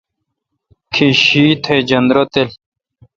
[0.93, 2.49] کیش شیی تھ جندر تالیل۔